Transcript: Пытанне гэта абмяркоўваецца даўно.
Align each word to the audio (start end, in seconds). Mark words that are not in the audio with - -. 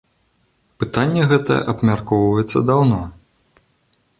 Пытанне 0.83 1.21
гэта 1.31 1.57
абмяркоўваецца 1.73 2.65
даўно. 2.71 2.99